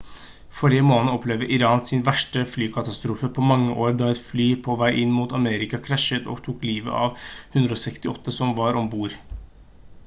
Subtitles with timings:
[0.59, 4.91] forrige måned opplevde iran sin verste flykatastrofe på mange år da et fly på vei
[5.19, 9.17] mot armenia krasjet og tok livet av de 168 som var om bord